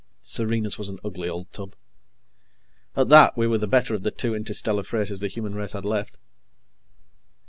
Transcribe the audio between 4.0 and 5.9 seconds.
the two interstellar freighters the human race had